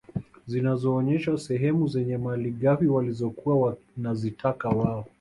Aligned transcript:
Zinazoonyesha 0.47 1.37
sehemu 1.37 1.87
zenye 1.87 2.17
malighafi 2.17 2.87
walizokuwa 2.87 3.77
wanazitaka 3.97 4.69
wao 4.69 5.05